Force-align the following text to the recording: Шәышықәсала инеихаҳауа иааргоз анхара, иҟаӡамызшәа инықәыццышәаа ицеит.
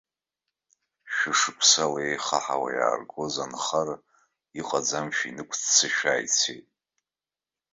Шәышықәсала 1.15 1.99
инеихаҳауа 2.01 2.69
иааргоз 2.77 3.35
анхара, 3.43 3.95
иҟаӡамызшәа 4.59 5.27
инықәыццышәаа 5.29 6.23
ицеит. 6.25 6.67